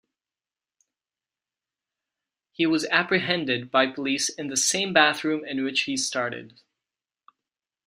He 2.53 2.65
was 2.65 2.87
apprehended 2.87 3.69
by 3.69 3.85
police 3.85 4.29
in 4.29 4.47
the 4.47 4.57
same 4.57 4.93
bathroom 4.93 5.45
in 5.45 5.63
which 5.63 5.81
he 5.81 5.95
started. 5.95 6.59